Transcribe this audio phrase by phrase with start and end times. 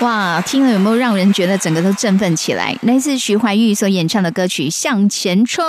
[0.00, 2.74] 哇听了有没有让人觉得整个都振奋起来？
[2.80, 5.62] 来自徐怀钰所演唱的歌曲《向前冲》，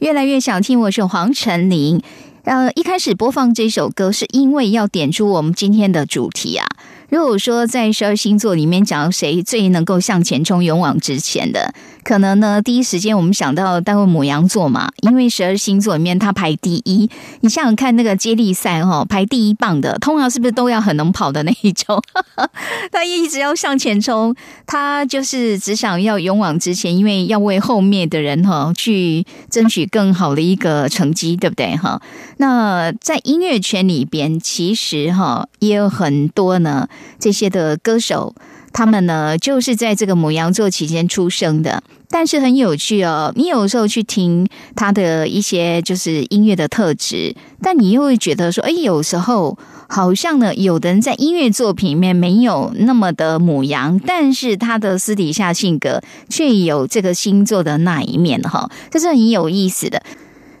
[0.00, 0.80] 越来越想听。
[0.80, 2.02] 我是黄晨林。
[2.42, 6.66] 呃，一开始播放这首歌是因为要点出我们今天的主题啊。
[7.10, 11.72] 如果说在十二星座里面讲谁最能够向前冲、勇往直前的，
[12.04, 17.08] 可能呢第一时间我们想到待会母羊座嘛，因为十二星座里面它排第一。
[17.40, 22.02] 你想想看，那个接力赛哈，排第一棒的，通常是不是都要很能跑的那一种？
[22.92, 24.34] 他一直要向前冲，
[24.66, 32.00] 他就是只想要勇往直前，因为要为后面的人哈去争取更好的一个成绩，对不对哈？
[32.38, 36.88] 那在音乐圈里边，其实哈也有很多呢。
[37.18, 38.34] 这些的歌手，
[38.72, 41.82] 他们呢就是在这个母羊座期间出生的。
[42.10, 49.58] 但是很有趣哦，你有时候去听他的一些就是音乐的特质，但你又会觉得说，哎，有时候
[49.88, 56.00] 好像呢，有的人在音乐作品里面没有那么的母羊，但是他的私底下性格
[56.30, 60.02] 却有这个星座的那一面哈，这是很有意思的。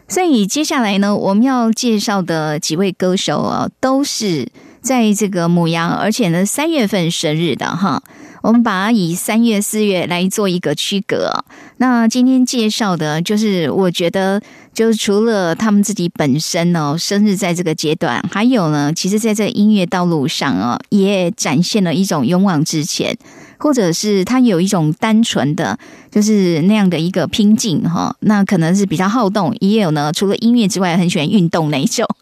[0.08, 4.48] 所以接下来呢，我们要介绍的几位歌手啊，都是
[4.80, 8.02] 在这个母羊，而且呢三月份生日的哈。
[8.40, 11.44] 我们把它以三月、四月来做一个区隔。
[11.78, 14.40] 那今天介绍的，就是我觉得，
[14.72, 23.18] 就是除了他们自己本身哦，生日在这个阶段，还有呢，其实在这音乐道路上啊，也展现了一种勇往直前。
[23.60, 25.76] 或者是他有一种单纯的，
[26.10, 32.06] 就是那样的一个拼劲哈，那可能是比较好动，也有呢，除了音乐之外，很喜欢运动那一种。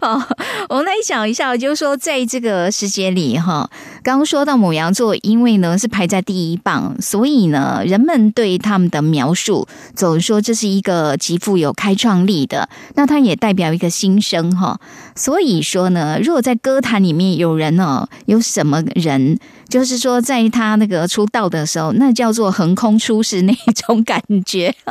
[0.00, 0.22] 哦，
[0.68, 3.68] 我们来想一下，就是说，在这个时节里哈，
[4.02, 14.78] 刚刚说到母羊座，因为呢是排在第一棒，所以呢，人们对他们的描述总说这是一个极富有开创力的，那它也代表一个新生哈。
[15.14, 19.38] 所以说呢，如果在歌坛里面有人呢，有什么人？
[19.68, 24.74] 就是说，在他那个出道的时候，那叫做横空出世那种感觉。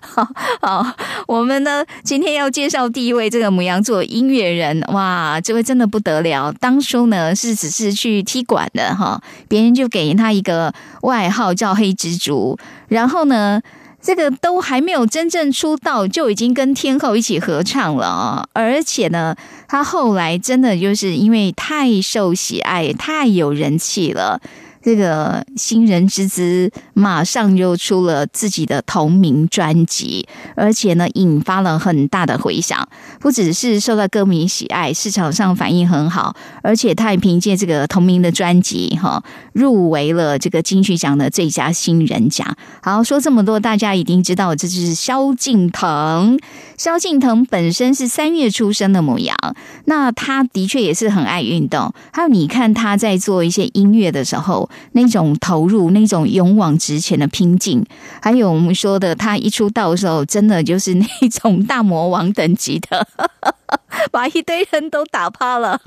[0.00, 0.28] 好
[0.60, 6.52] 好，我们呢今天要介绍第一位这个母羊座音乐人，哇，这位真的不得了。
[6.60, 10.72] 当初呢是只是去踢馆的哈，别人就给他一个
[11.02, 13.60] 外号叫黑蜘蛛，然后呢。
[14.02, 18.44] 这个都还没有真正出道，就已经跟天后一起合唱了啊！
[18.52, 19.36] 而且呢，
[19.68, 24.40] 他后来真的就是因为太受喜爱，太有人气了。
[24.82, 30.26] 这个新人之姿马上就出了自己的同名专辑，
[30.56, 32.88] 而且呢，引发了很大的回响。
[33.20, 42.56] 不只是受到歌迷喜爱，市场上反应很好，而且他也凭借这个同名的专辑，哈，入围了这个金曲奖的最佳新人奖。
[42.82, 46.38] 好，说这么多，大家一定知道，这就是萧敬腾。
[46.76, 49.36] 萧敬腾本身是三月出生的模样，
[49.84, 51.94] 那他的确也是很爱运动。
[52.12, 54.68] 还有，你看他在做一些音乐的时候。
[54.92, 57.84] 那种投入，那种勇往直前的拼劲，
[58.20, 63.06] 还有我们说的，他一出道的时候，真的就是那种大魔王等级的，
[64.10, 65.80] 把一堆人都打趴了。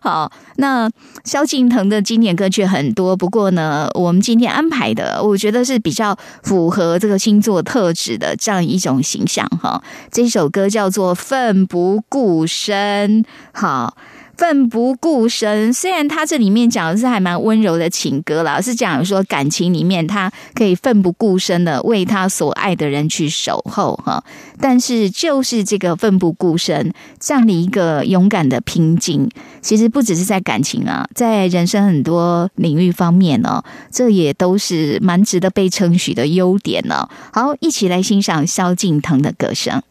[0.00, 0.90] 好，那
[1.24, 9.46] 萧敬腾的经典歌曲很多，不过呢，我们今天安排的，我觉得是比较符合这个星座特质的这样一种形象。
[9.60, 13.24] 哈，这首歌叫做《奋不顾身》。
[13.52, 13.96] 好。
[14.36, 24.22] 奋不顾身，虽然他这里面讲的是还蛮温柔的情歌啦，是讲说感情里面他可以奋不顾身的为他所爱的人去守候哈，
[24.60, 29.28] 但是就是这个奋不顾身这样的一个勇敢的拼劲，
[29.62, 37.08] 其实不只是在感情啊，在人生很多领域方面呢，这也都是蛮值得被称许的优点呢。
[37.32, 39.82] 好，一起来欣赏萧敬腾的歌声。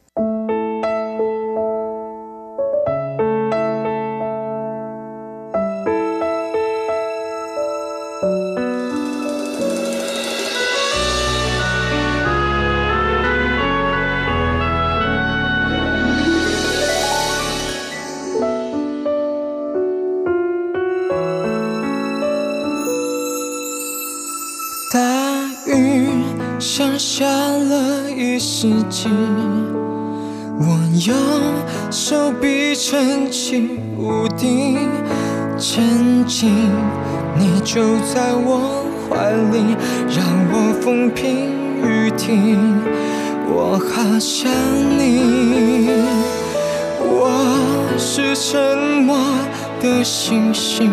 [33.45, 33.69] 撑起
[33.99, 34.89] 屋顶，
[35.55, 36.49] 前进，
[37.37, 39.75] 你就在我怀里，
[40.09, 41.51] 让我风平
[41.83, 42.57] 雨停。
[43.47, 44.49] 我好想
[44.97, 45.91] 你，
[46.99, 49.15] 我是沉默
[49.79, 50.91] 的星星，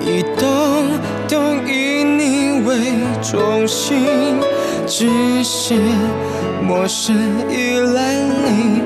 [0.00, 0.88] 一动
[1.28, 4.40] 都以你为中心。
[4.88, 5.06] 只
[5.44, 5.74] 是
[6.66, 7.14] 陌生
[7.48, 8.82] 依赖你，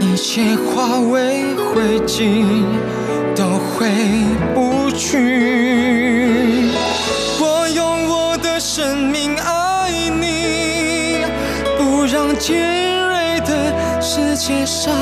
[0.00, 2.44] 一切化为轨迹
[3.34, 3.90] 都回
[4.54, 6.70] 不去。
[7.40, 11.24] 我用我的生命爱你，
[11.76, 14.94] 不让尖锐的世界伤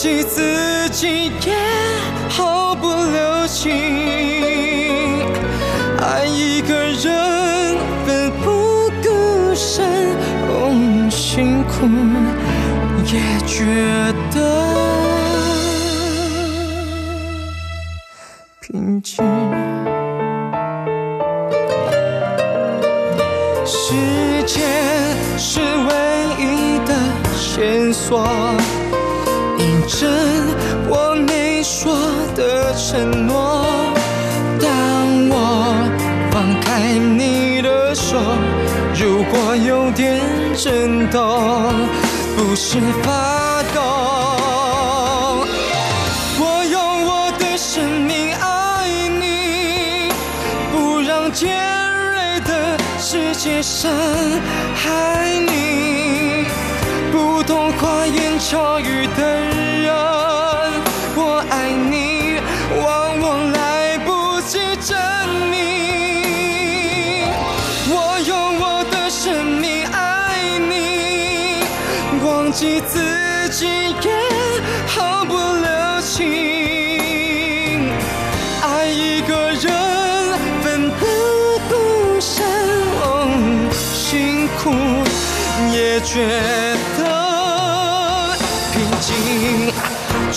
[0.00, 1.54] 忘记自己也
[2.26, 3.70] 毫不留情。
[6.00, 7.76] 爱一个人
[8.06, 11.86] 奋不顾身，辛苦
[13.04, 13.66] 也觉
[14.32, 14.38] 得。
[18.62, 19.22] 平静。
[23.66, 23.92] 时
[24.46, 24.64] 间
[25.36, 25.92] 是唯
[26.38, 26.94] 一的
[27.36, 28.24] 线索，
[32.90, 33.64] 承诺。
[34.60, 34.68] 当
[35.30, 35.88] 我
[36.32, 38.18] 放开你的手，
[38.98, 40.20] 如果有点
[40.56, 41.86] 震动，
[42.36, 43.78] 不是发抖。
[46.40, 48.88] 我用我的生命爱
[49.20, 50.10] 你，
[50.72, 51.48] 不让尖
[51.94, 53.88] 锐的世界伤
[54.74, 56.44] 害你。
[57.12, 59.06] 不懂花言巧语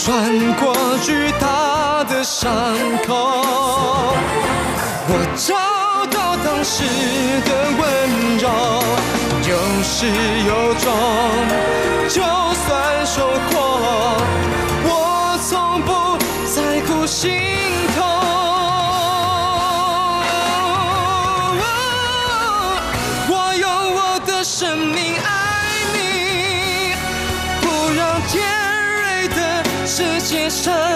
[0.04, 2.52] 穿过巨大的伤
[3.08, 3.16] 口，
[5.08, 5.56] 我找
[6.08, 6.84] 到当时
[7.46, 7.82] 的温
[8.38, 8.50] 柔，
[9.48, 10.06] 有始
[10.46, 10.92] 有终，
[12.10, 12.22] 就
[12.66, 12.68] 算
[13.06, 13.16] 受
[13.50, 13.56] 过，
[14.84, 14.92] 我
[15.48, 15.90] 从不
[16.54, 17.08] 在乎
[30.54, 30.93] 世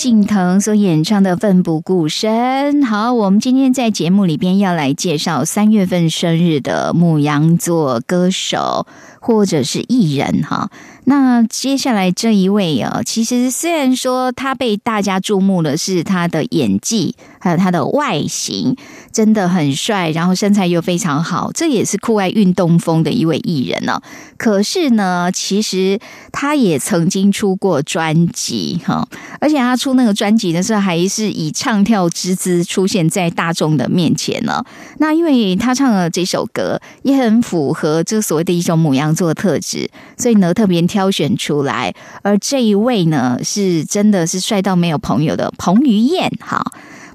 [0.00, 2.80] 敬腾所演唱的《奋不顾身》。
[2.86, 8.86] 好，我们今天在节目里边要来介绍三月份生日的牧羊座歌手
[9.20, 10.68] 或者是艺人哈。
[11.04, 18.76] 那接下来这一位啊，其实虽然说他被大家注目的是他的演技，还有他的外形
[19.10, 24.00] 真的很帅，然后身材又非常好，这也是酷爱运动风的一位艺人呢、
[24.36, 25.98] 可是呢，其实
[26.30, 29.08] 他也曾经出过专辑哈，
[29.40, 34.62] 而且他出那个专辑的时候，还是以唱跳之姿出现在大众的面前呢。
[34.98, 41.94] 那因为他唱的这首歌也很符合这所谓的一种母羊座的特质，所以呢特别挑选出来。
[42.22, 46.30] 而这一位呢，是真的是帅到没有朋友的彭于晏。
[46.40, 46.62] 哈，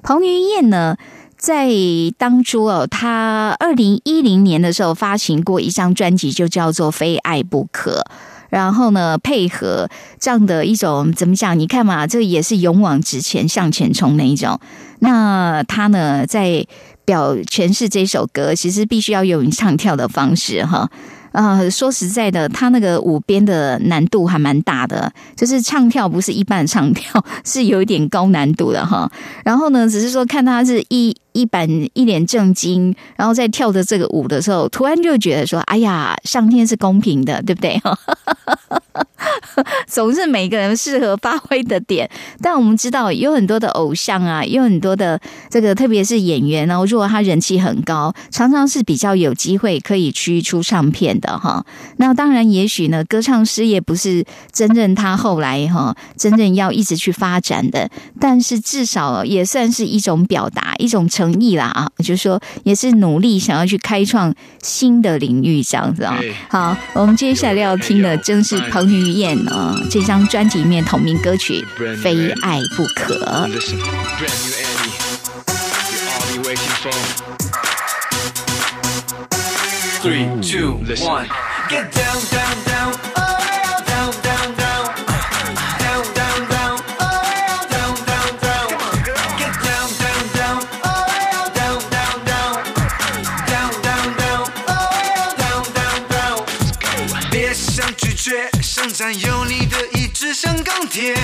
[0.02, 0.96] 彭于晏呢。
[1.38, 1.70] 在
[2.16, 8.00] 当初哦，他二零一零年的时候发行过一张专辑，就叫做《非爱不可》。
[8.48, 9.86] 然后呢，配合
[10.18, 11.56] 这样的一种怎么讲？
[11.56, 14.58] 你看嘛，这也是勇往直前、向前冲那一种。
[15.00, 16.66] 那他呢，在
[17.04, 20.90] 表诠释这首歌，其实必须要用唱跳的方式哈。
[21.36, 29.10] 啊、说实在的，他那个舞编的难度还蛮大的，就是唱跳不是一般唱跳， 是有一点高难度的哈。
[29.44, 37.80] 然后呢，只是说看他是一一板一脸正经，然后在跳着这个舞的时候，突然就觉得说，哎呀，上天是公平的，对不对？
[39.86, 42.08] 总是每个人适合发挥的点，
[42.40, 51.64] 但我们知道有很多的偶像啊，有很多的这个，特别是演员哦，如果他人气很高，常常是比较有机会可以去出唱片的哈。
[51.98, 57.90] 那当然，也许呢，歌唱事业不是真正他后来哈真正要一直去发展的，
[58.20, 66.16] 但是至少也算是一种表达，一种成同意啦啊，就是说也是努力想要去开创新的领域这样子啊。
[66.48, 71.64] 好，我们接下来要听的正是彭于晏啊这张专辑里面同名歌曲
[72.02, 73.48] 《非爱不可》。
[80.02, 82.75] Three two one，get down down down。
[97.66, 101.14] 想拒绝，想占有你的意志像钢铁。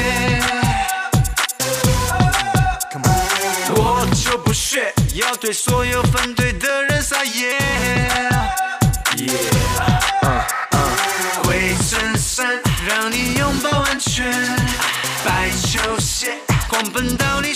[3.74, 7.56] 我就不屑，要对所有反对的人撒野。
[11.44, 14.30] 灰衬衫让你拥抱安全，
[15.24, 16.36] 白球鞋
[16.68, 17.54] 狂奔到你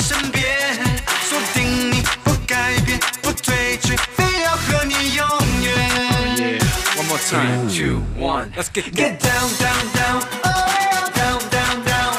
[7.76, 12.14] two, one, let's get get down, down, down, oh, down, down, down,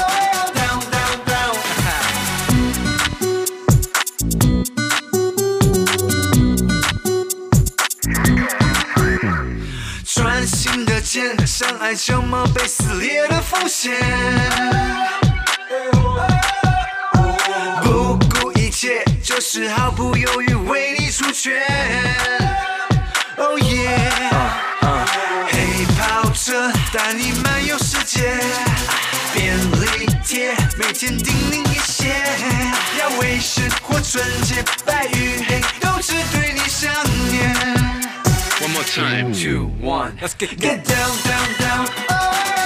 [0.59, 1.55] down, down, down.
[10.05, 13.91] 专心的剑，相爱就冒被撕裂的风险。
[19.56, 21.54] 是毫不犹豫为你出拳。
[23.38, 24.52] Oh yeah，
[25.48, 28.38] 黑跑车带你漫游世界，
[29.34, 32.14] 便利贴每天叮咛一些，
[33.00, 36.92] 要危险或纯洁，白与黑都只对你想
[37.32, 37.56] 念。
[38.60, 39.32] One more time.
[39.34, 40.18] two, one.
[40.22, 42.65] Let's get get down, down, down, oh, down, down,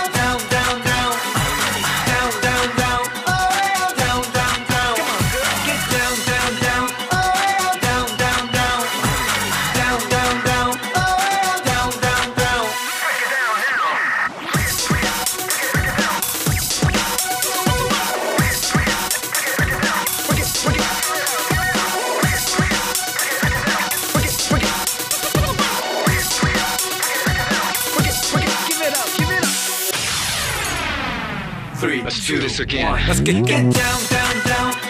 [31.80, 32.92] Three, Let's do this again.
[32.92, 33.08] one.
[33.08, 34.89] Let's get get down, down, down,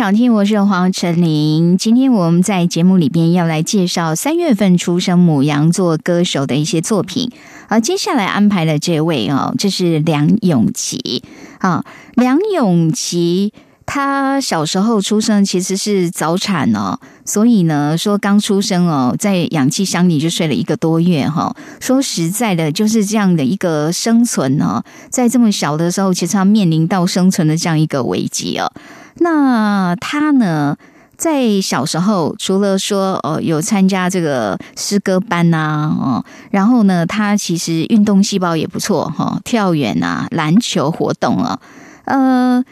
[0.00, 1.76] 想听，我是黄晨林。
[1.76, 7.30] 今天我们在节目里边要来介绍三月份出生母羊座歌手的一些作品。
[7.68, 11.22] 而，接下来安排的这位哦，这是梁咏琪
[11.58, 11.84] 啊。
[12.14, 13.52] 梁咏琪
[13.84, 28.72] 她小时候出生其实是早产哦，所以呢说刚出生哦，在氧气箱里就睡了一个多月哈、说实在的，就是这样的一个生存哦，在这么小的时候，其实他面临到生存的这样一个危机哦。
[29.16, 30.76] 那他呢，
[31.16, 41.60] 在小时候除了说哦有参加这个诗歌班呐、哦，然后呢，他其实运动细胞也不错哈、跳远啊、篮球活动啊，
[42.04, 42.64] 呃。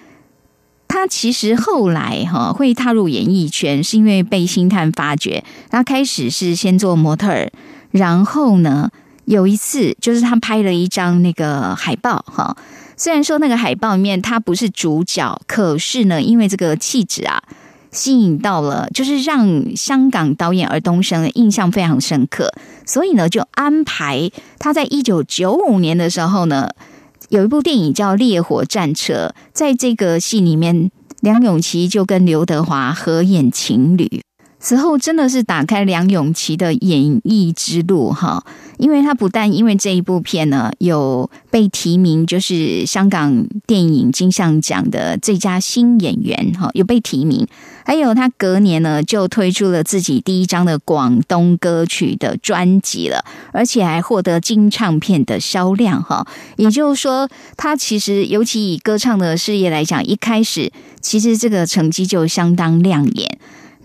[0.90, 5.44] 他其实后来哈会踏入演艺圈，是因为被星探发掘。
[5.68, 7.52] 他开始是先做模特儿，
[7.90, 8.88] 然后呢
[9.26, 12.56] 有一次就是他拍了一张那个海报哈，
[12.98, 17.40] 虽然说那个海报里面他不是主角，可是呢，因为这个气质啊，
[17.92, 22.52] 吸引到了，就是让香港导演尔冬升印象非常深刻，
[22.84, 26.70] 所以呢，就安排他在一九九五年的时候呢，
[27.28, 34.22] 有一部电影叫《烈火战车》，在这个戏里面，梁咏琪就跟刘德华合演情侣。
[34.60, 38.44] 此后真的是打开梁咏琪的演艺之路哈，
[38.76, 47.46] 因为他不但因为这一部片呢有被提名，就是香港电影金像奖的最佳新演员哈，有被提名，
[47.84, 56.26] 还有他隔年呢就推出了自己第一张的广东歌曲的专辑了，而且还获得金唱片的销量哈。
[56.56, 63.38] 也就是说，他其实尤其以歌唱的事业来讲，一开始其实这个成绩就相当亮眼。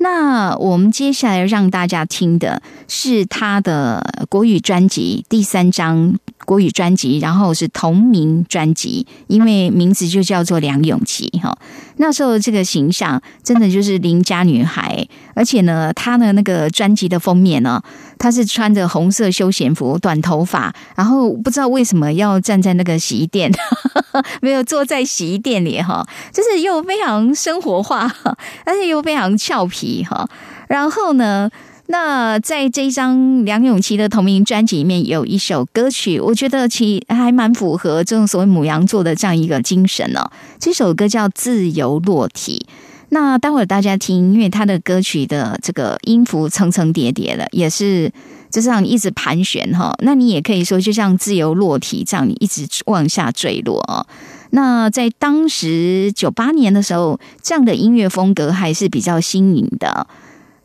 [0.04, 11.58] 那我们接下来让大家听的是他的国语专辑第三张国语专辑，然后是同名专辑，因为名字就叫做梁咏琪哈。
[11.96, 17.82] 那时候这个形象真的就是邻家女孩，而且呢，她的那个专辑的封面呢，
[18.24, 23.52] 他是穿着红色休闲服、短头发，然后不知道为什么要站在那个洗衣店，
[24.42, 28.10] 没有坐在洗衣店里哈，就是又非常生活化，
[28.66, 30.26] 而且又非常俏皮哈。
[30.70, 31.50] 然后呢，
[31.88, 40.32] 那在这一张梁咏琪的同名专辑里面有一首歌曲，我觉得其还蛮符合这种所谓母羊座的这样一个精神哦。
[40.58, 42.66] 这首歌叫《自由落体》。
[43.14, 48.12] 那待会儿大家听，因为他的歌曲的这个音符层层叠叠的，也是
[48.50, 49.94] 就这样一直盘旋哈。
[50.00, 54.08] 那你也可以说，就像自由落体这样，你一直往下坠落哦。
[54.50, 60.08] 那在当时九八年的时候，这样的音乐风格还是比较新颖的。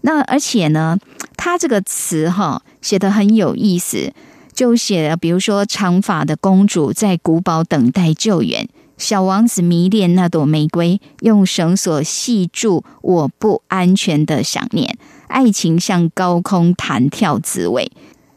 [0.00, 0.96] 那而且呢，
[1.36, 4.10] 他这个词哈写的很有意思，
[4.54, 8.66] 就写了比如说长发的公主在古堡等待救援。
[8.98, 14.98] 小王子迷恋那朵玫瑰，用绳索系住我不安全的想念。
[15.28, 17.90] 爱情像高空弹跳，滋味。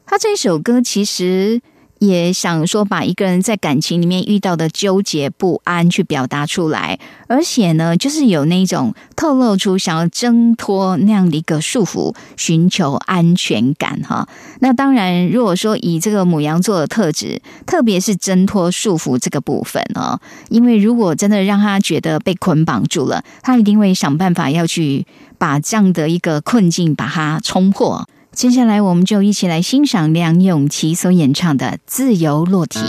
[0.06, 1.62] 他这首歌其实
[2.02, 14.28] 也想说，把一个人在感情里面遇到的纠结不安去表达出来，而且呢，就是有那种透露出想要挣脱那样的一个束缚，寻求安全感哈。
[14.62, 25.06] 那当然，如果说以这个母羊座的特质，特别是挣脱束缚这个部分哦，因为如果真的让他觉得被捆绑住了，他一定会想办法要去
[25.38, 28.08] 把这样的一个困境把它冲破。
[28.34, 32.80] 接下来，我们就一起来欣赏梁咏琪所演唱的《自由落体》。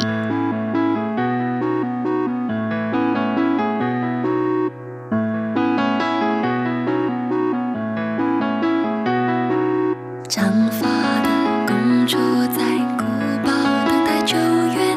[10.29, 10.87] 长发
[11.67, 12.17] 公主
[12.57, 13.05] 在古
[13.45, 13.53] 堡
[13.89, 14.97] 等待救援，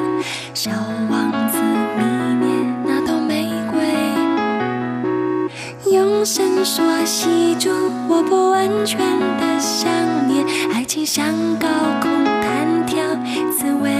[6.25, 7.69] 绳索系住
[8.09, 9.87] 我不完全的想
[10.27, 11.67] 念，爱情像高
[12.01, 12.97] 空弹跳，
[13.55, 13.91] 滋味。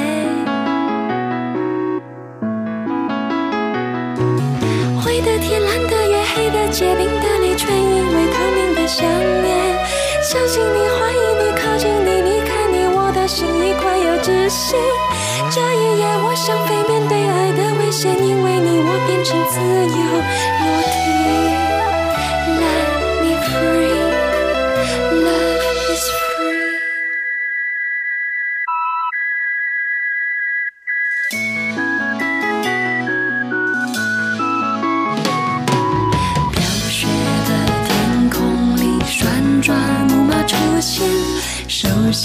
[5.00, 9.06] 灰的天，蓝的月，黑的结冰的泪，全因为透明的想
[9.44, 9.78] 念。
[10.24, 14.76] 相信你，怀疑你，靠近你，离开你，我的心已快要窒息。
[15.52, 20.02] 这一夜，我想飞，面对爱的危险，因为你，我变成自由
[20.66, 21.15] 落体。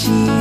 [0.01, 0.40] cheese.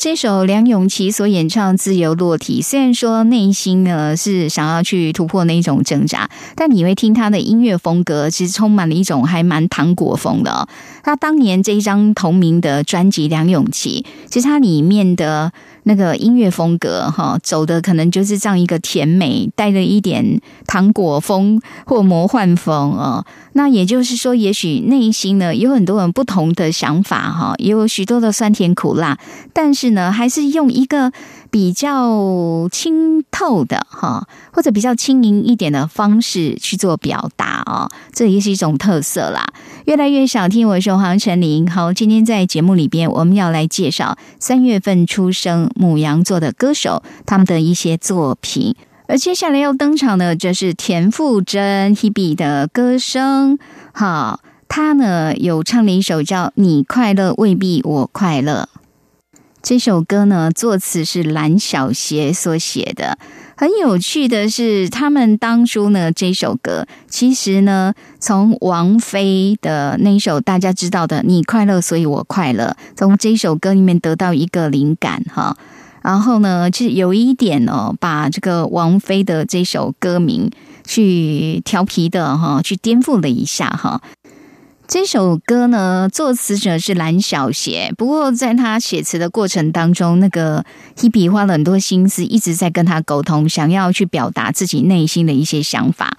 [0.00, 10.66] 这首梁咏琪所演唱《自由落体》，虽然说内心呢是想要去突破那一种挣扎，但你会听他的音乐风格，其实充满了一种还蛮糖果风的、哦。
[11.02, 15.52] 他当年这一张同名的专辑《梁咏琪》，其实它里面的
[15.84, 23.24] 那个音乐风格哈，走的可能就是这样一个甜美，带着一点糖果风或魔幻风哦。
[23.52, 29.18] 那也就是说，也许内心呢有很多人不同的想法哈，也有许多的酸甜苦辣，
[29.52, 31.10] 但是呢，还是用一个
[31.50, 39.44] 比较清透的哈，或者比较轻盈一点的方式去做表达哦，这也是一种特色啦。
[39.86, 41.70] 越来越少听，我说黄晨林。
[41.70, 48.76] 好，今天在节目里边，我们要来介绍三月份出生母羊座的歌手他们的一些作品。
[49.06, 53.58] 而接下来要登场的，就是田馥甄 Hebe 的歌声。
[53.92, 58.68] 好，他呢有唱了一首叫《你快乐未必我快乐》。
[59.62, 63.18] 这首歌呢，作词是蓝小邪所写的。
[63.60, 75.58] 很有趣的是，他们当初呢，这首歌其实呢，从王菲的那首大家知道的“你快乐，所以我快乐”，从这首歌里面得到一个灵感哈。
[76.00, 80.50] 然后呢，其实有一点哦，把这个王菲的这首歌名
[80.86, 84.00] 去调皮的哈，去颠覆了一下哈。
[84.90, 90.64] 这首歌呢，作词者是蓝小邪，不过在他写词的过程当中，那个
[90.96, 96.16] Hebe 花了很多心思，一直在跟他沟通，想要去表达自己内心的一些想法。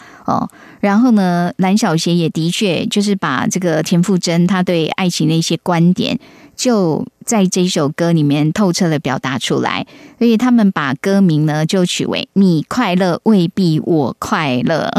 [0.80, 6.20] 然后呢，蓝小邪也的确就是把这个田馥甄他对爱情的一些观点，
[6.56, 9.86] 就在这首歌里面透彻的表达出来。
[10.18, 14.92] 所以他们把歌名呢就取为“你快乐未必我快乐”。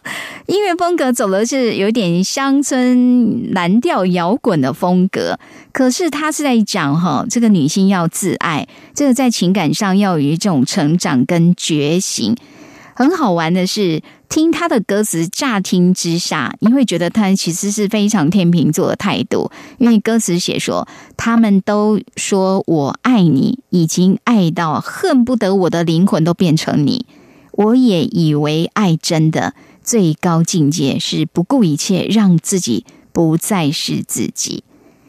[0.46, 5.38] 音乐风格走的是有点乡村蓝调摇滚的风格，
[5.72, 12.36] 可是他是在讲哈，这个女性要自爱，这个在情感上要有一种成长跟觉醒。
[12.94, 27.04] 很好玩的是，听他的歌词，乍听之下，你会觉得他其实是非常天秤座的态度，因为歌词写说，他们都说我爱你，已经爱到恨不得我的灵魂都变成你。
[27.50, 34.62] 我也以为爱真的最高境界是不顾一切，让自己不再是自己。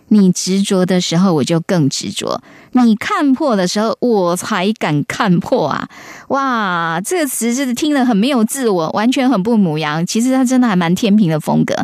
[0.07, 2.41] 你执着的时候，我就更执着；
[2.73, 5.88] 你看破的时候，我才敢看破啊！
[6.29, 10.05] 哇，这个词就是听了很没有自我，完全很不母羊。
[10.05, 11.75] 其实他真的还蛮天平的风格，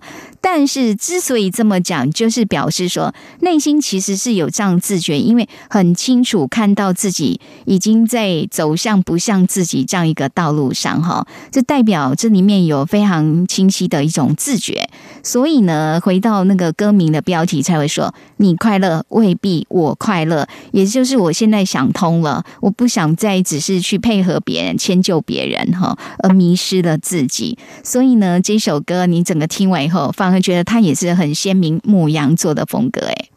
[0.42, 11.28] 但是之所以这么讲，就是表示说内心其实是有这样自觉，因为很清楚看到自己已经在走向不像自己这样一个道路上哈。
[11.52, 14.90] 这代表这里面有非常清晰的一种自觉。
[15.22, 18.14] 所以呢，回到那个歌名的标题，才会说。
[18.40, 20.48] 你快乐未必我快乐，
[20.78, 27.58] 也就是我现在想通了，我不想再只是去配合别人、迁就别人哈，而迷失了自己。
[27.84, 33.32] 所以呢，这首歌你整个听完以后，反而觉得它也是很鲜明牧羊座的风格诶。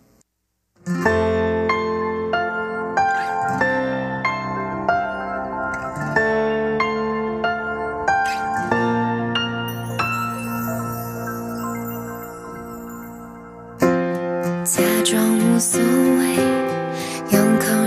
[14.66, 15.89] 假装无所谓，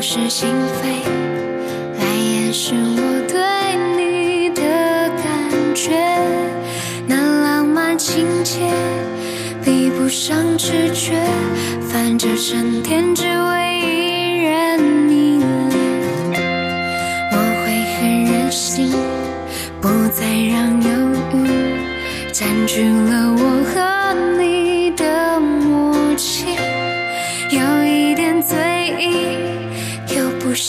[0.05, 0.49] 是心
[0.81, 0.89] 非
[1.97, 3.39] 来掩饰我对
[3.95, 4.61] 你的
[5.23, 5.91] 感觉。
[7.07, 8.59] 那浪漫情节
[9.63, 11.13] 比不上直觉，
[11.87, 16.41] 反正成天只为一人迷恋。
[17.31, 18.91] 我会很任性，
[19.79, 20.89] 不再让忧
[21.33, 21.47] 郁
[22.33, 23.22] 占据了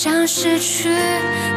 [0.05, 0.90] 像失去，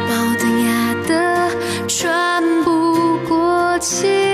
[0.08, 1.50] 矛盾压得
[1.86, 4.27] 喘不过气。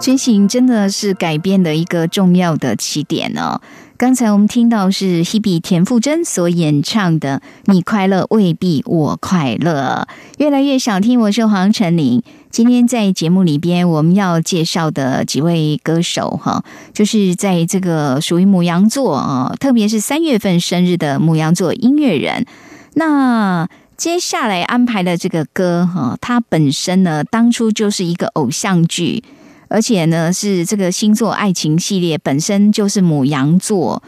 [0.00, 3.60] 觉醒真的是改变的一个重要的起点哦。
[3.98, 10.08] 刚才我们听到是 Hebe 田馥甄所演唱的《你快乐未必我快乐》，
[10.38, 11.20] 越来越想听。
[11.20, 12.22] 我是黄晨林。
[12.48, 22.46] 今天在节目里边，我们要介绍的几位歌手哈，就是在这个属于母羊座啊，特别是三月份生日的母羊座音乐人。
[22.94, 29.22] 那接下来安排的这个歌哈，它本身呢，当初就是一个偶像剧。
[29.70, 34.02] 而且呢，是这个星座爱情系列本身就是母羊座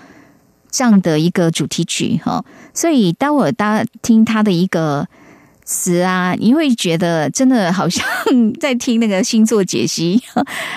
[0.70, 2.44] 这样的一个主题曲哈，
[2.74, 5.06] 所以待会儿大家听它的一个
[5.64, 8.04] 词啊，你会觉得真的好像
[8.58, 10.20] 在听那个星座解析，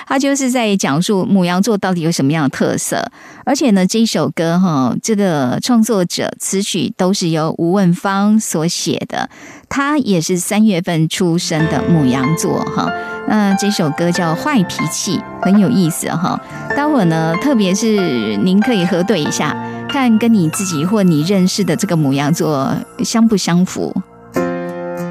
[0.06, 3.10] 它就是在讲述母羊座到底有什么样的特色。
[3.44, 9.28] 而且呢，这一首歌哈，这个创作者词曲都是由吴汶芳所写的，
[9.68, 12.90] 他也是三月份出生的母羊座哈。
[13.28, 16.40] 那这首歌叫《坏脾气》，很有意思哈。
[16.76, 19.56] 待会儿呢，特别是您可以核对一下，
[19.88, 22.72] 看跟你自己或你认识的这个母羊座
[23.04, 23.94] 相不相符。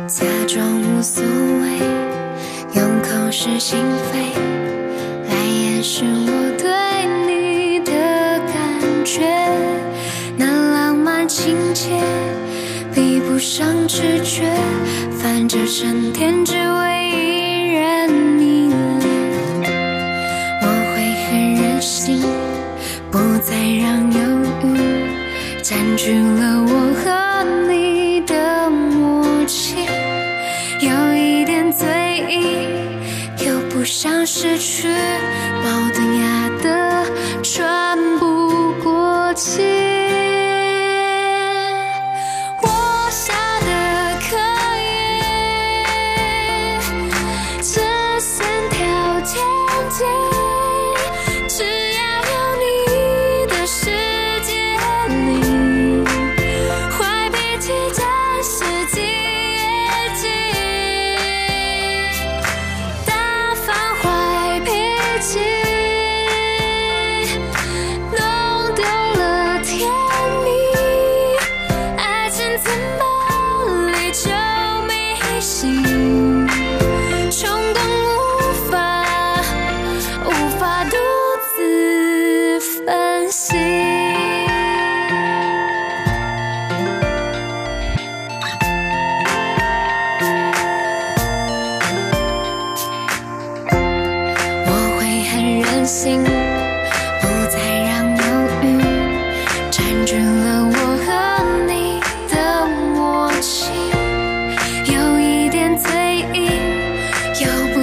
[0.08, 1.80] 假装无所谓，
[2.76, 3.80] 用口是心
[4.12, 4.20] 非
[5.28, 6.70] 来掩饰我对
[7.28, 7.92] 你的
[8.54, 9.28] 感觉。
[10.38, 11.90] 那浪漫情节
[12.96, 14.42] 比不上直觉，
[15.12, 19.70] 反正成天只为一人迷恋。
[20.62, 22.22] 我会很任性，
[23.12, 24.20] 不再让犹
[24.64, 24.66] 豫
[25.62, 26.72] 占据了我
[27.04, 27.06] 和
[27.70, 29.76] 你的默契。
[30.80, 31.86] 有一点醉
[32.30, 35.95] 意，又不想失去，矛盾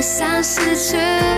[0.03, 1.32] 我想失去。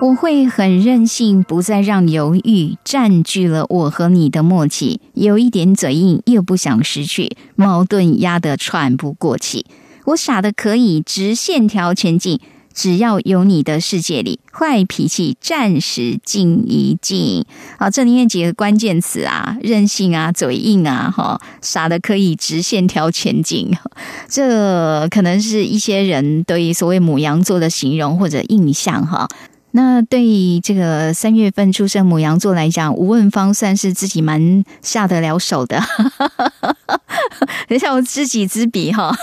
[0.00, 9.66] 我会很任性，不再让犹豫占据了我和你的默契，有一点嘴硬，又不想失去，矛盾压得喘不过气。
[10.06, 12.40] 我傻的可以直线条前进，
[12.72, 17.44] 只要有你的世界里，坏脾气暂时静一静。
[17.78, 23.70] 好，这里面几个关键词啊，任性啊，嘴硬啊，哈，傻的可以直线条前进。
[24.26, 29.28] 这可能是一些人对于所谓母羊座的形容或者印象哈。
[29.72, 35.80] 那对于这个三月份出生母羊座来讲，吴问芳算是自己蛮下得了手的，
[37.68, 39.14] 等一下我知己知彼哈，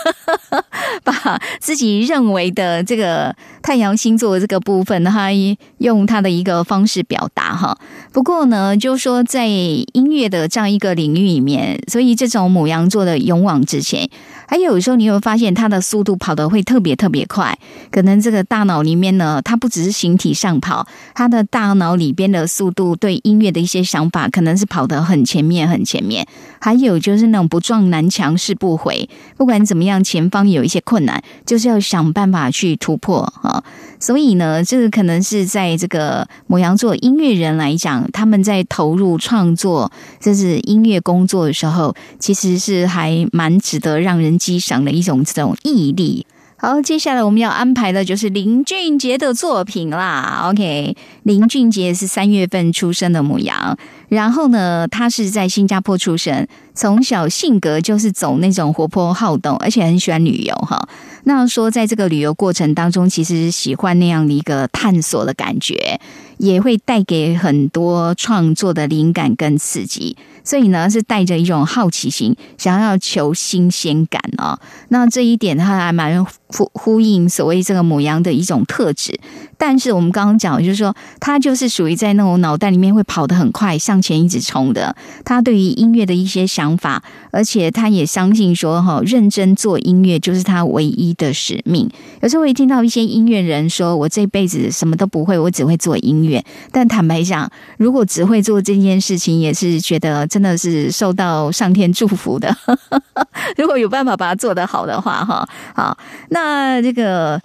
[1.03, 5.31] 把自己认为的这个太阳星座的这个部分，他
[5.79, 7.77] 用他的一个方式表达哈。
[8.13, 14.09] 不过呢，就说在音乐的这样一个领域里面，所以这种母羊座的勇往直前，
[14.47, 17.57] 还有时候你会发现他的速度跑得会特别特别快，
[17.91, 26.25] 可能这个大脑里面呢，它不只是形体上跑，他的大脑里边的速度对音乐的一些想法，可能是跑得很前面很前面。
[26.59, 33.63] 还有就是那种不撞南墙誓不回，不管怎么样，前方有一些困难，就是要想办法去突破啊。
[33.99, 46.25] 所以呢，这个可能是在这个母羊座音乐人来讲，他们在投入创作，就是音乐工作的时候，其实是还蛮值得让人激赏的一种这种毅力。
[46.59, 50.47] 好，接下来我们要安排的就是林俊杰的作品啦。
[50.49, 53.77] OK，林俊杰是三月份出生的母羊，
[54.09, 60.89] 然后呢，他是在新加坡出生，从小性格就是走那种活泼好动，而且很喜欢旅游哈。
[61.25, 65.99] 那说在这个旅游过程当中，其实喜欢那样的一个探索的感觉，
[66.37, 70.15] 也会带给很多创作的灵感跟刺激。
[70.43, 74.57] 所以呢，是带着一种好奇心，想要求新鲜感哦。
[74.87, 79.19] 那这一点，他还蛮呼呼应所谓这个母羊的一种特质。
[79.59, 84.95] 但是我们刚刚讲，就是说，他就是属于在那种脑袋里面会跑得很快，向前一直冲的。
[85.25, 91.89] 他对于音乐的一些想法，而且他也相信说，哈，认真做音乐就是他唯一的使命。
[92.21, 102.55] 有时候会听到一些音乐人说：“我这辈子什么都不会，我只会做音乐。”但坦白讲，如果只会做这件事情，也是觉得真的是受到上天祝福的。
[103.57, 105.97] 如果有办法把它做得好的话，哈，好，
[106.37, 107.41] 那这个。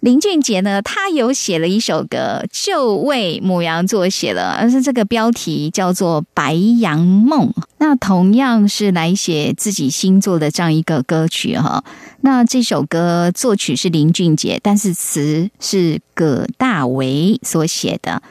[0.00, 7.48] 林俊杰呢，他有写了一首歌，就为母羊座写了，而是这个标题叫做《白羊梦》。
[7.78, 11.82] 那同样是来写自己星座的这样一个歌曲哈。
[12.20, 18.22] 那这首歌作曲是林俊杰，但是词是葛大为所写的。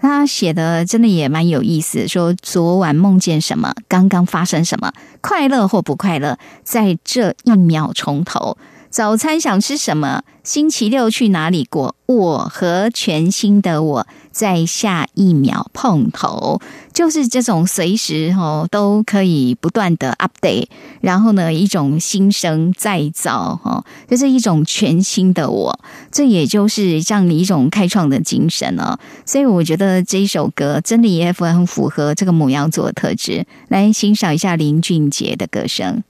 [0.00, 8.56] 他写的真的也蛮有意思，说昨晚梦见什么，刚刚发生什么，快乐或不快乐，在这一秒从头。
[8.98, 10.24] 早餐想吃什么？
[10.42, 11.94] 星期六去哪里过？
[12.06, 16.60] 我和全新的我在下一秒碰头，
[16.92, 20.66] 就是这种随时哦都可以不断的 update，
[21.00, 25.78] 然后呢一种新生再造哈，就是一种全新的我，
[26.10, 28.98] 这也就是这样的一种开创的精神哦。
[29.24, 33.46] 所以我觉得这一首歌真的也很符合这个母羊座的特质。
[33.68, 36.02] 来欣赏一下林俊杰的歌声。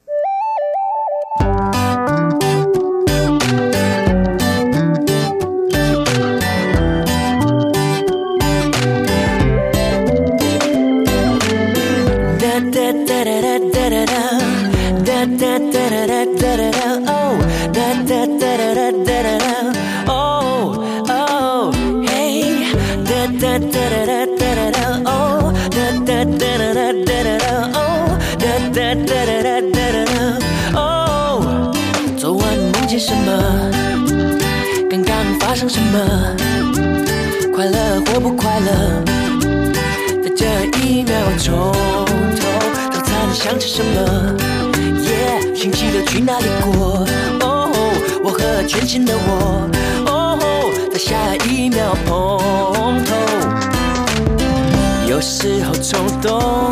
[32.16, 33.70] 昨晚梦见什么？
[34.90, 36.36] 刚刚发生什么？
[37.54, 39.02] 快乐或不快乐？
[40.22, 40.44] 在这
[40.78, 41.54] 一秒钟
[42.36, 42.42] 头，
[42.90, 44.67] 早餐想吃什么
[45.60, 47.04] 星期六去哪里过？
[47.40, 47.68] 哦，
[48.22, 49.68] 我和全新的我，
[50.06, 50.38] 哦，
[50.92, 53.16] 在下一秒碰头。
[55.08, 56.70] 有时候冲动，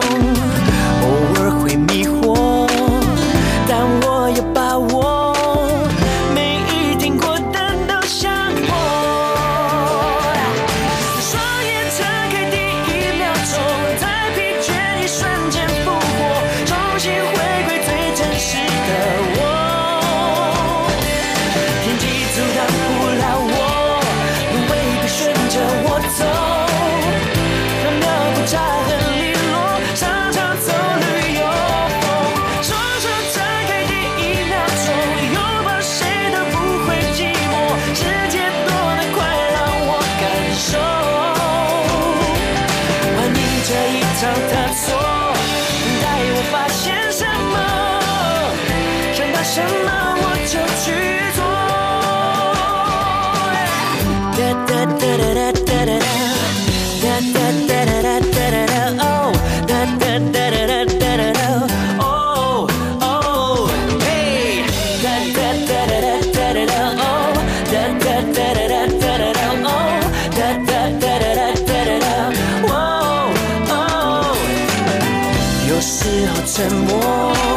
[76.28, 77.55] 好沉默。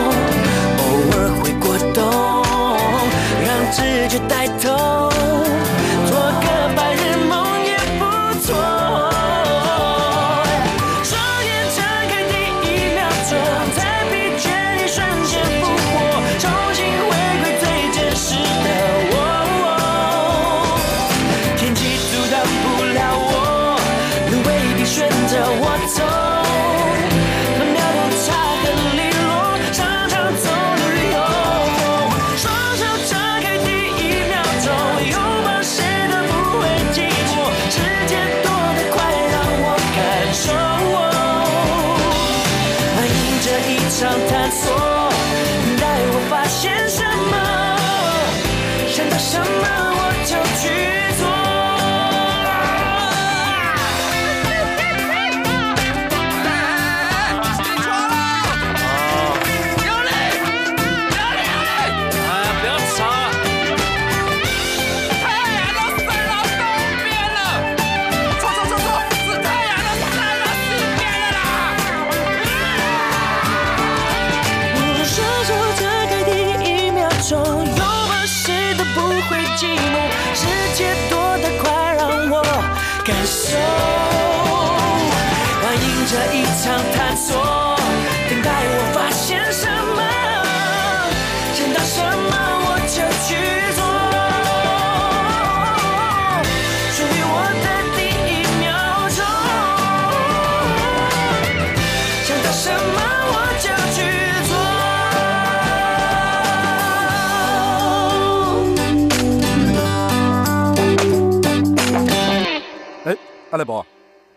[113.51, 113.83] 阿力伯，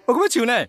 [0.07, 0.67] 我咁样唱呢？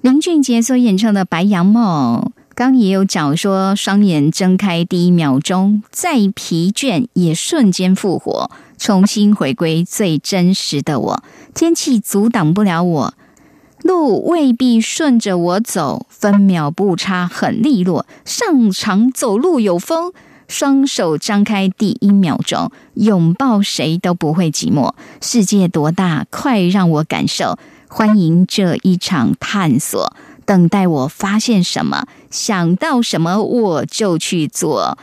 [0.00, 11.22] 林俊杰所演唱的《白羊梦》，刚也有讲说，双眼睁开第一秒钟，再疲倦也瞬间复活，重新回归最真实的我。
[11.52, 13.14] 天气阻挡不了我，
[13.82, 20.14] 路未必顺着我走，分秒不差很利落，上场走路有风。
[20.48, 24.94] 双手张开第一秒钟，拥抱谁都不会寂寞。
[25.20, 27.58] 世界多大，快让我感受。
[27.88, 30.12] 欢迎这一场探索，
[30.44, 34.98] 等待我发现什么，想到什么我就去做。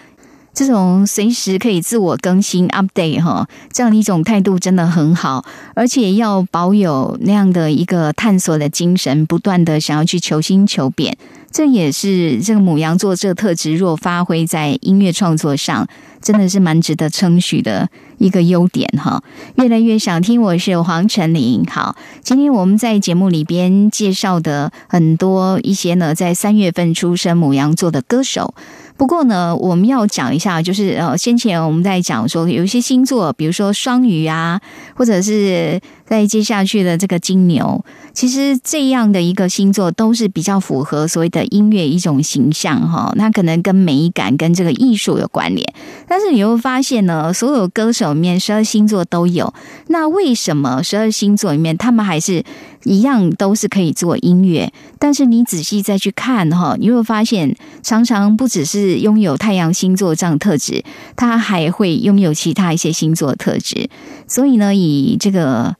[0.54, 5.44] 这种随时可以自我更新 update 哈，这样的一种态度真的很好，
[5.74, 11.18] 而且要保有那样的一个探索的精神，不断的想要去求新求变。
[11.52, 15.88] 这也是这个母羊座这特质，若发挥在音乐创作上，
[16.20, 17.88] 真的是蛮值得称许的
[18.18, 19.22] 一个优点哈。
[19.56, 21.64] 越来越想听，我是黄晨林。
[21.66, 28.56] 好，今天我们在节目里边介绍的很多一些呢，在三月份出生母羊座的歌手。
[28.96, 34.62] 不过呢，我们要讲一下，就是呃，先前我们在讲说，有一些星座，比如说双鱼啊，
[34.96, 37.84] 或者是在接下去的这个金牛，
[38.14, 43.12] 其实这样的一个星座都是比较符合所谓的音乐一种形象哈。
[43.16, 45.74] 那可能跟美感跟这个艺术有关联。
[46.08, 49.54] 但是你会发现呢，所有歌手里面十二星座都有，
[49.88, 52.44] 那为什么十二星座里面他们还是
[52.84, 54.72] 一样都是可以做音乐？
[55.00, 60.84] 但是你仔细再去看哈，你会发现常常不只是拥有太阳星座这样特质，
[61.16, 63.90] 它还会拥有其他一些星座特质。
[64.34, 65.76] 所以呢，以这个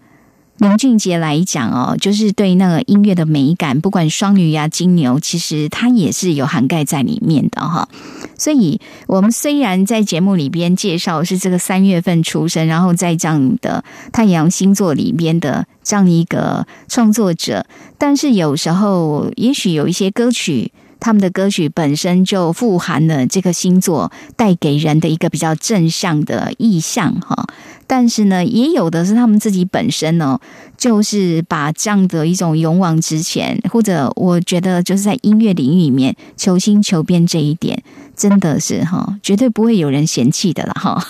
[0.60, 7.90] 林俊杰来讲哦，就是对那个音乐的美感，不管双鱼啊、金牛，其实它也是有涵盖在里面的哈。
[8.38, 17.66] 所以，我们虽然在节目里边介绍是这个三月份出生，然后在这样的太阳星座里边的这样一个创作者，
[17.98, 20.72] 但是有时候也许有一些歌曲。
[21.04, 27.46] 他们的歌曲本身就富含了这个星座带给人的一个比较正向的意象哈，
[27.86, 30.40] 但是呢，也有的是他们自己本身呢，
[30.78, 37.84] 就是把这样的一种勇往直前，或者我觉得就是在音乐领域里面求新求变这一点，
[38.16, 41.06] 真的是哈，绝对不会有人嫌弃的啦哈。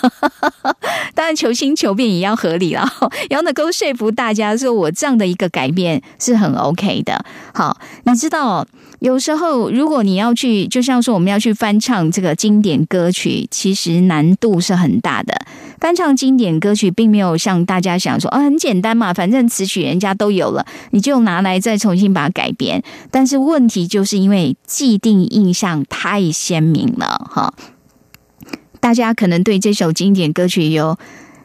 [1.13, 2.91] 当然，求新求变也要合理啦，
[3.29, 7.23] 也要能够说服大家说我这样的一个改变是很 OK 的。
[7.53, 8.65] 好，你知道。
[9.03, 15.35] 有时候，如果你要去，就像说我们要去翻唱这个经典歌曲，其实难度是很大的。
[15.81, 22.81] 翻唱经典歌曲，并没有像大家想说啊，很简单嘛，反正词曲人家都有了，你就拿来再重新把它改编。
[23.11, 27.53] 但是问题就是因为既定印象太鲜明了，哈，
[28.79, 30.97] 大家可能对这首经典歌曲有。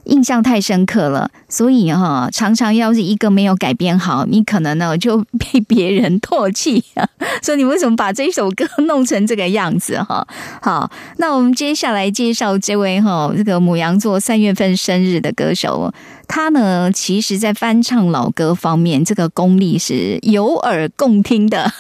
[0.09, 7.07] 印象太深刻了，所以哈、常常要是一个没有改编好，你可能呢就被别人唾弃啊，
[7.43, 10.27] 说你为什么把这首歌弄成这个样子哈？
[10.61, 15.93] 好，那我们接下来介绍这位哈、这个母羊座三月份生日的歌手，
[16.27, 21.71] 他呢其实在翻唱老歌方面，这个功力是有耳共听的，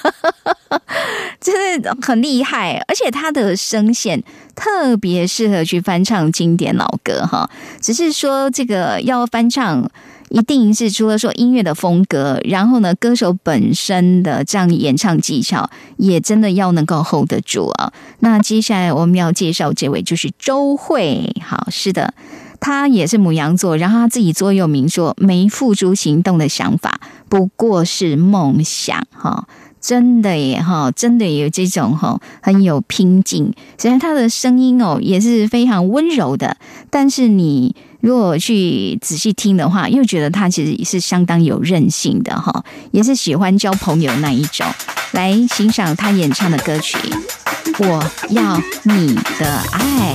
[1.40, 4.22] 真的很厉害，而且他的声线
[4.54, 7.48] 特别适合去翻唱经典老歌哈。
[7.80, 9.88] 只是说这个要翻唱，
[10.30, 17.92] 一定是除了说音乐的风格，然后呢，歌手本身的这样演唱技巧，也真的要能够 hold 得住啊。
[18.20, 22.12] 那接下来我们要介绍这位就是周慧，好，是的。
[22.60, 29.46] 他也是母羊座，然后他自己座右铭说：“没付诸行动的想法，不过是梦想。”哈，
[29.80, 33.52] 真的耶哈，真的有这种哈很有拼劲。
[33.76, 36.56] 虽然他的声音哦也是非常温柔的，
[36.90, 44.66] 但是你如果去仔细听的话，又觉得他其实是相当有韧性的哈，也是喜欢交朋友那一种。
[45.12, 46.98] 来欣赏他演唱的歌曲
[47.88, 50.14] 《我要你的爱》。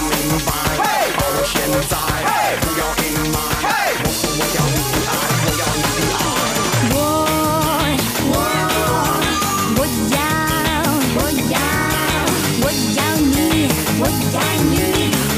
[0.00, 0.10] 明
[0.44, 0.50] 白
[6.92, 6.96] 我
[8.20, 8.34] 我
[9.76, 10.18] 我要
[11.14, 11.18] 我
[11.50, 11.54] 要
[12.62, 13.38] 我要你，
[13.98, 14.72] 我要你，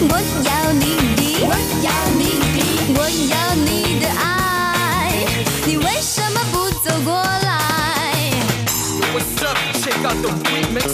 [0.09, 0.13] 我
[0.45, 0.85] 要你
[1.17, 1.51] 的，我
[1.83, 1.87] 要
[2.19, 2.23] 你
[2.55, 2.59] 的，
[2.95, 3.01] 我
[3.31, 3.67] 要你
[4.01, 4.23] 的爱，
[5.67, 6.55] 你为什么不
[6.87, 7.51] 走过来
[9.13, 9.59] ？What's up?
[9.83, 10.87] Check out the remix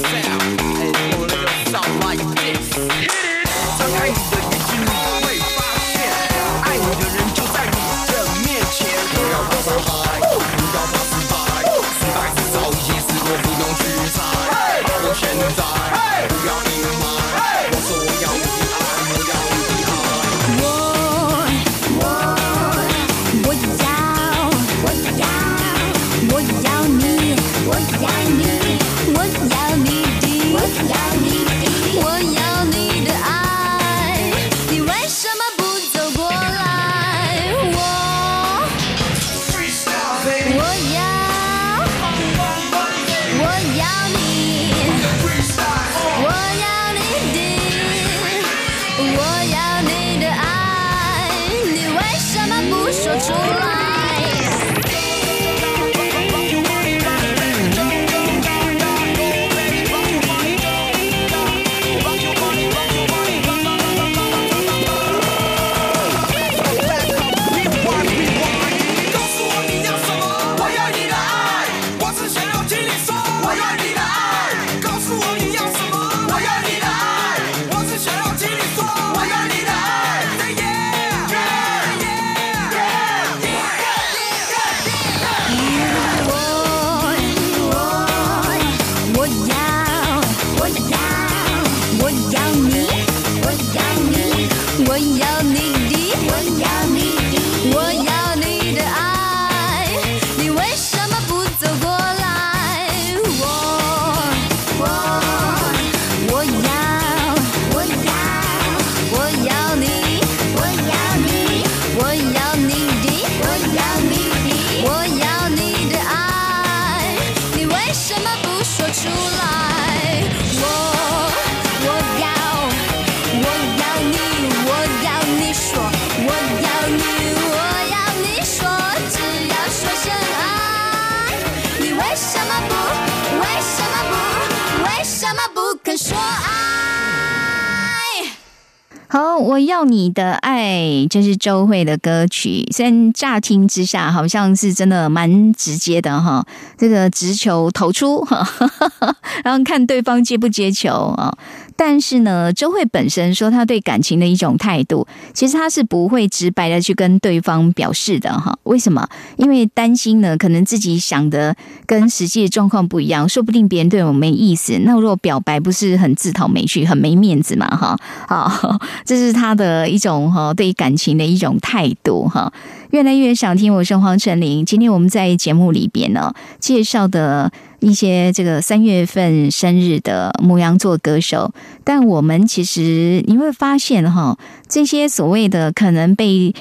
[139.49, 142.69] 我要你的爱，这是周慧的歌曲。
[142.71, 146.47] 虽然乍听之下好像是真的蛮直接的哈，
[146.77, 148.47] 这个直球投出，哈，
[149.43, 151.35] 然后看对方接不接球啊。
[151.81, 158.59] 但是呢，周慧本身说她对感情的一种态度，其实她是不会直白的去跟对方表示的哈。
[158.64, 159.09] 为什么？
[159.37, 161.55] 因为担心呢，可能自己想的
[161.87, 164.76] 跟实际的状况不一样，说不定别人对我没意思。
[164.85, 167.97] 那如果表白不是很自讨没趣，很没面子嘛哈。
[168.26, 168.76] 好，
[169.07, 172.53] 这是他的一种哈对感情的一种态度哈。
[172.91, 174.66] 越来越想听，我是黄成林。
[174.66, 181.53] 今天我们在节目里边呢介绍的一些这个三月份生日的母羊座歌手，
[181.85, 184.37] 但我们其实你会发现哈，
[184.68, 186.55] 这些所谓的可能被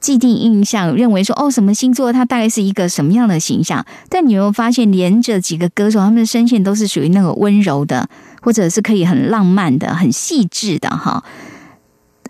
[0.00, 8.08] 既定印象认为说哦，什么星座它大概是一个什么样的形象，但你有没有发现，连着几个歌手他们的声线都是属于那个温柔的，
[8.40, 11.24] 或者是可以很浪漫的、很细致的哈。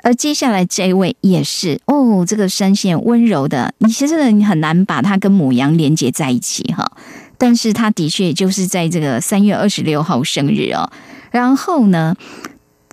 [0.03, 6.93] 而接下来这一位也是哦，这个声线温柔的，你其实你很难把它跟母羊连接在一起哈。
[7.39, 10.91] 但是他的确就是在这个三月二十六号生日哦。
[11.31, 12.15] 然后呢，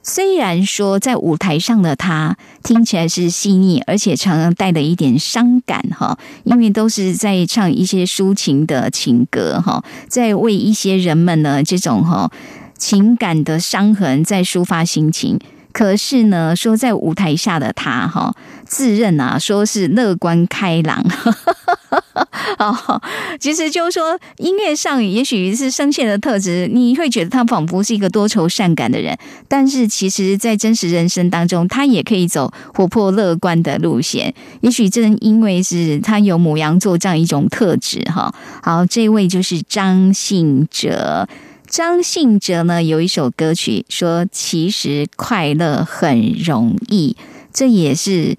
[0.03, 12.31] 虽然说在舞台上的他听起来是细腻，而且常常带了一点伤感哈，因为都是在唱一些抒情的情歌哈，在为一些人们呢这种哈
[12.77, 15.39] 情感的伤痕在抒发心情。
[15.71, 18.35] 可是呢，说在舞台下的他哈，
[18.72, 21.03] 自认啊，说是乐观开朗。
[22.57, 23.01] 哦，
[23.38, 29.17] 其实就是说，音乐上也许是声线的特质，你会觉得他仿佛是一个多愁善感的人，
[29.49, 34.34] 但是其实，在真实人生当中，他也可以走活泼乐观的路线。
[34.61, 38.34] 也许正因为是他有母羊座这样一种特质哈。
[38.63, 41.28] 好，这位就是张信哲。
[41.67, 47.15] 张信哲呢有一首歌曲说：“其实快乐很容易。”
[47.53, 48.35] 这也是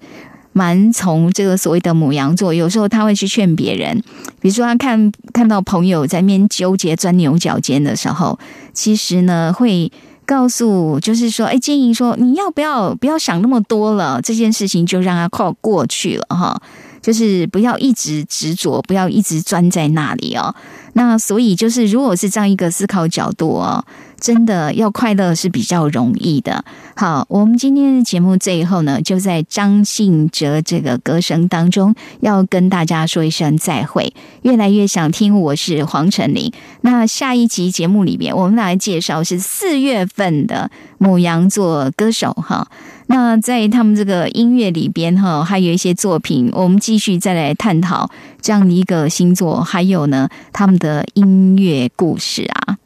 [0.51, 4.01] 蛮从这个所谓的母羊座，有时候他会去劝别人，
[4.39, 8.37] 比如说他看看到朋友在面纠结钻牛角尖的时候，
[8.73, 9.91] 其实呢会
[10.25, 16.61] 告诉，就是说，哎，建议说你要不要不要想那么多了，这件事情就让它靠过去了哈，
[17.01, 20.55] 就是不要一直执着，不要一直钻在那里哦。
[20.93, 23.83] 那所以就是，如果是这样一个思考角度哦，
[24.23, 26.63] 真的要快乐是比较容易的。
[26.95, 34.13] 好，我们今天的节目最后呢，就在张信哲这个歌声当中，要跟大家说一声再会。
[34.43, 36.49] 越来越想听，我是黄晨林。
[36.81, 42.65] 那下一集节目里面，我们来介绍是四月份的母羊座歌手哈。
[43.07, 48.09] 那在他们这个音乐里边哈，还有一些作品，我们继续再来探讨
[48.41, 52.77] 这样的一个星座，还有呢他们的音乐故事啊。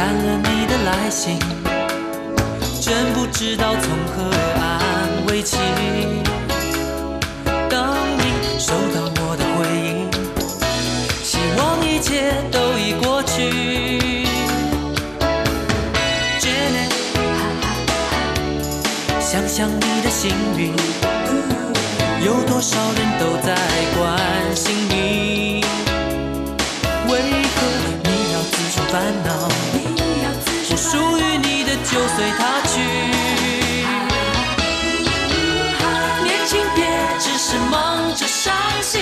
[0.00, 1.38] 看了你的来信，
[2.80, 5.58] 真不知道从何安慰起。
[7.68, 8.22] 当你
[8.58, 10.08] 收到我的回应，
[11.22, 13.36] 希望一切都已过去。
[19.20, 20.72] 想想你的幸运，
[22.24, 23.54] 有多少人都在
[23.98, 24.99] 关心你。
[32.20, 32.82] 随他去。
[36.22, 36.84] 年轻别
[37.18, 38.52] 只是忙着伤
[38.82, 39.00] 心，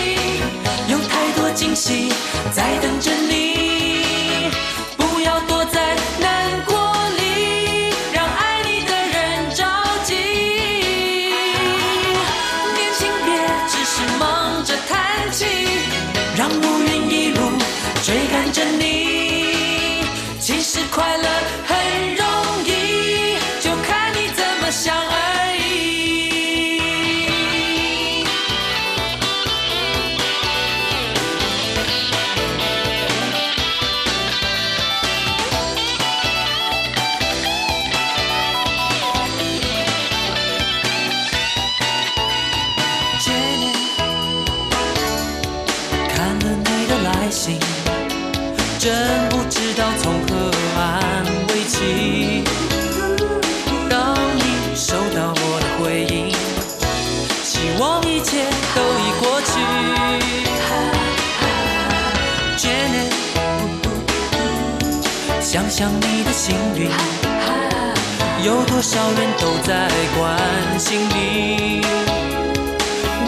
[0.87, 2.13] 有太多惊喜
[2.53, 4.53] 在等着你。
[4.97, 5.97] 不要躲在
[65.79, 66.91] 想你的幸运，
[68.45, 70.37] 有多少人都在关
[70.77, 71.81] 心你？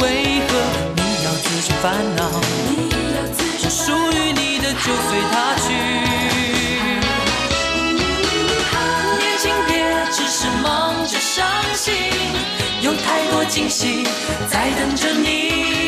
[0.00, 0.58] 为何
[0.96, 2.28] 你要自寻烦恼？
[3.68, 5.72] 属于你的就随他去。
[9.20, 11.94] 年轻别只是忙着伤心，
[12.80, 14.02] 有太多惊喜
[14.48, 15.79] 在等着你。